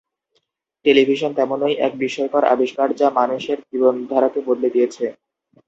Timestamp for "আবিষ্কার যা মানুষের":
2.53-3.57